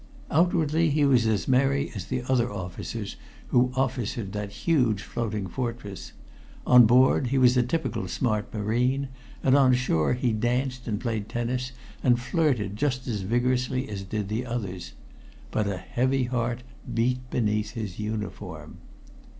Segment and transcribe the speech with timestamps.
[0.31, 3.15] Outwardly he was as merry as the other fellows
[3.49, 6.13] who officered that huge floating fortress;
[6.65, 9.09] on board he was a typical smart marine,
[9.43, 14.27] and on shore he danced and played tennis and flirted just as vigorously as did
[14.27, 14.93] the others.
[15.51, 18.77] But a heavy heart beat beneath his uniform.